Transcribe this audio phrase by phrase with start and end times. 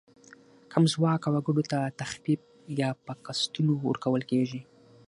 [0.71, 2.41] کم ځواکه وګړو ته تخفیف
[2.79, 4.61] یا په قسطونو ورکول کیږي.